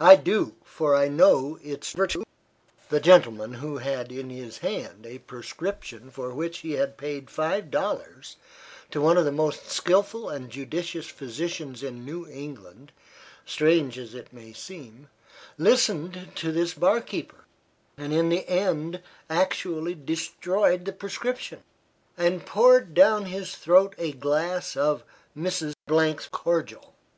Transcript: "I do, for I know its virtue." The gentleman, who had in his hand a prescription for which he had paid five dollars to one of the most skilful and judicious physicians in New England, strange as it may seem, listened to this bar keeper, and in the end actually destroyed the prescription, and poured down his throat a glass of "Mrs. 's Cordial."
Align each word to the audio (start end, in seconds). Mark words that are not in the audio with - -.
"I 0.00 0.16
do, 0.16 0.56
for 0.62 0.94
I 0.94 1.08
know 1.08 1.58
its 1.62 1.92
virtue." 1.92 2.24
The 2.90 3.00
gentleman, 3.00 3.54
who 3.54 3.78
had 3.78 4.12
in 4.12 4.28
his 4.28 4.58
hand 4.58 5.06
a 5.06 5.20
prescription 5.20 6.10
for 6.10 6.28
which 6.34 6.58
he 6.58 6.72
had 6.72 6.98
paid 6.98 7.30
five 7.30 7.70
dollars 7.70 8.36
to 8.90 9.00
one 9.00 9.16
of 9.16 9.24
the 9.24 9.32
most 9.32 9.70
skilful 9.70 10.28
and 10.28 10.50
judicious 10.50 11.06
physicians 11.06 11.82
in 11.82 12.04
New 12.04 12.28
England, 12.28 12.92
strange 13.46 13.96
as 13.98 14.14
it 14.14 14.30
may 14.30 14.52
seem, 14.52 15.08
listened 15.56 16.32
to 16.34 16.52
this 16.52 16.74
bar 16.74 17.00
keeper, 17.00 17.46
and 17.96 18.12
in 18.12 18.28
the 18.28 18.46
end 18.46 19.00
actually 19.30 19.94
destroyed 19.94 20.84
the 20.84 20.92
prescription, 20.92 21.62
and 22.18 22.44
poured 22.44 22.92
down 22.92 23.24
his 23.24 23.56
throat 23.56 23.94
a 23.96 24.12
glass 24.12 24.76
of 24.76 25.02
"Mrs. 25.34 25.72
's 25.88 26.28
Cordial." 26.30 26.94